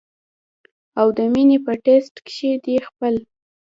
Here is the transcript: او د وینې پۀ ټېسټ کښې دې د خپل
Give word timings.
او 0.99 1.07
د 1.17 1.19
وینې 1.33 1.57
پۀ 1.65 1.73
ټېسټ 1.83 2.13
کښې 2.27 2.51
دې 2.63 2.75
د 2.81 2.83
خپل 2.87 3.13